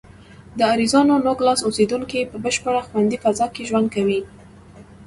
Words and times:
د 0.57 0.59
اریزونا 0.73 1.15
نوګالس 1.25 1.59
اوسېدونکي 1.63 2.19
په 2.31 2.37
بشپړه 2.43 2.81
خوندي 2.87 3.17
فضا 3.23 3.47
کې 3.55 3.67
ژوند 3.69 3.87
کوي. 3.95 4.19